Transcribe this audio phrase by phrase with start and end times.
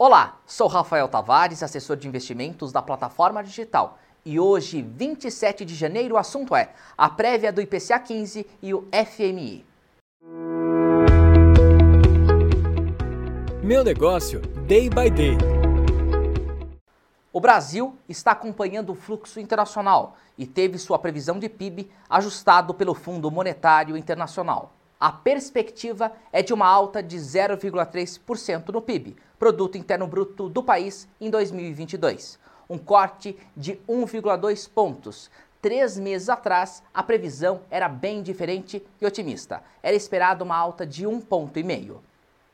[0.00, 3.98] Olá, sou Rafael Tavares, assessor de investimentos da plataforma digital.
[4.24, 8.86] E hoje, 27 de janeiro, o assunto é a prévia do IPCA 15 e o
[8.92, 9.66] FMI.
[13.60, 15.36] Meu negócio, day by day.
[17.32, 22.94] O Brasil está acompanhando o fluxo internacional e teve sua previsão de PIB ajustado pelo
[22.94, 24.77] Fundo Monetário Internacional.
[25.00, 31.06] A perspectiva é de uma alta de 0,3% no PIB, Produto Interno Bruto do país,
[31.20, 32.36] em 2022.
[32.68, 35.30] Um corte de 1,2 pontos.
[35.62, 39.62] Três meses atrás, a previsão era bem diferente e otimista.
[39.84, 42.02] Era esperada uma alta de 1,5 ponto.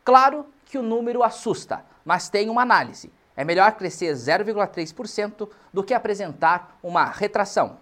[0.04, 3.10] Claro que o número assusta, mas tem uma análise.
[3.34, 7.78] É melhor crescer 0,3% do que apresentar uma retração.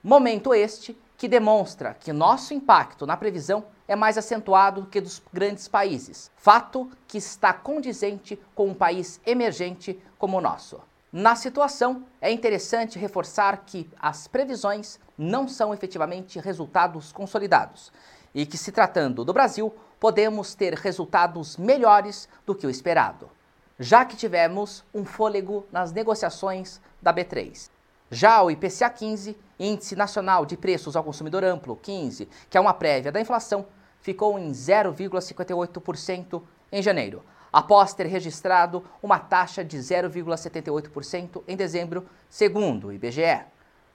[0.00, 5.22] Momento este que demonstra que nosso impacto na previsão é mais acentuado do que dos
[5.32, 10.80] grandes países, fato que está condizente com um país emergente como o nosso.
[11.12, 17.92] Na situação, é interessante reforçar que as previsões não são efetivamente resultados consolidados
[18.34, 23.30] e que, se tratando do Brasil, podemos ter resultados melhores do que o esperado,
[23.78, 27.70] já que tivemos um fôlego nas negociações da B3.
[28.10, 32.74] Já o IPCA 15, Índice Nacional de Preços ao Consumidor Amplo, 15, que é uma
[32.74, 33.66] prévia da inflação,
[34.00, 42.88] ficou em 0,58% em janeiro, após ter registrado uma taxa de 0,78% em dezembro, segundo
[42.88, 43.53] o IBGE.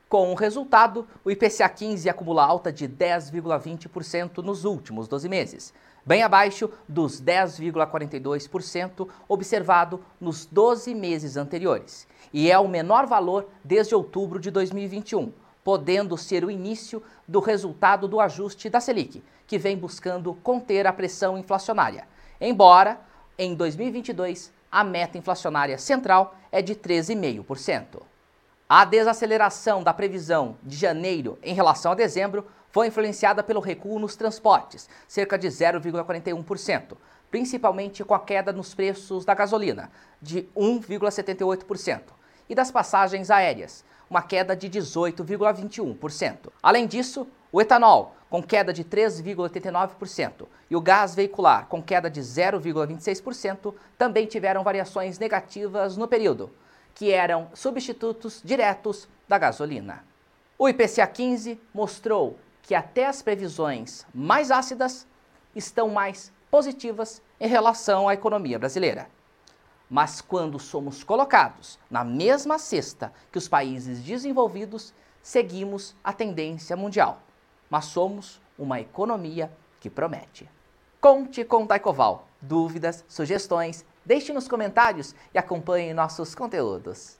[0.09, 5.71] Com o resultado, o IPCA 15 acumula alta de 10,20% nos últimos 12 meses,
[6.03, 13.93] bem abaixo dos 10,42% observado nos 12 meses anteriores, e é o menor valor desde
[13.93, 15.31] outubro de 2021,
[15.63, 20.93] podendo ser o início do resultado do ajuste da Selic, que vem buscando conter a
[20.93, 22.07] pressão inflacionária.
[22.41, 22.99] Embora,
[23.37, 28.08] em 2022, a meta inflacionária central é de 13,5%.
[28.71, 34.15] A desaceleração da previsão de janeiro em relação a dezembro foi influenciada pelo recuo nos
[34.15, 36.95] transportes, cerca de 0,41%,
[37.31, 39.89] principalmente com a queda nos preços da gasolina,
[40.21, 42.01] de 1,78%,
[42.47, 46.51] e das passagens aéreas, uma queda de 18,21%.
[46.61, 52.21] Além disso, o etanol, com queda de 3,89%, e o gás veicular, com queda de
[52.21, 56.51] 0,26%, também tiveram variações negativas no período,
[56.95, 60.03] que eram substitutos diretos da gasolina.
[60.57, 65.07] O IPCA 15 mostrou que até as previsões mais ácidas
[65.55, 69.09] estão mais positivas em relação à economia brasileira.
[69.89, 77.21] Mas quando somos colocados na mesma cesta que os países desenvolvidos, seguimos a tendência mundial.
[77.69, 80.49] Mas somos uma economia que promete.
[81.01, 82.27] Conte com Taikoval.
[82.41, 87.19] Dúvidas, sugestões, deixe nos comentários e acompanhe nossos conteúdos.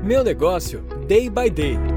[0.00, 1.93] Meu negócio, day by day